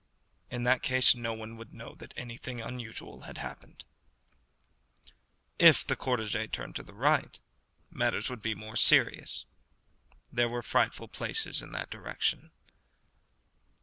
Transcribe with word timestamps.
In 0.49 0.63
that 0.63 0.81
case 0.81 1.13
no 1.13 1.31
one 1.35 1.57
would 1.57 1.75
know 1.75 1.93
that 1.99 2.15
anything 2.17 2.59
unusual 2.59 3.21
had 3.25 3.37
happened. 3.37 3.83
If 5.59 5.85
the 5.85 5.95
cortège 5.95 6.51
turned 6.51 6.75
to 6.77 6.81
the 6.83 6.95
right, 6.95 7.39
matters 7.91 8.27
would 8.27 8.41
be 8.41 8.55
serious. 8.77 9.45
There 10.31 10.49
were 10.49 10.63
frightful 10.63 11.07
places 11.07 11.61
in 11.61 11.71
that 11.73 11.91
direction. 11.91 12.49